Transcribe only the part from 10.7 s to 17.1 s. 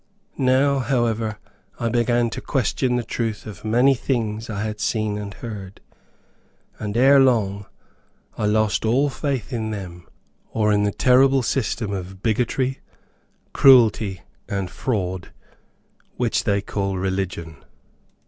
in the terrible system of bigotry, cruelty and fraud, which they call